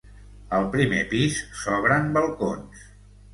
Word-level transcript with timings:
Al 0.59 0.63
primer 0.75 1.01
pis 1.11 1.37
s'obren 1.59 2.09
balcons. 2.17 2.83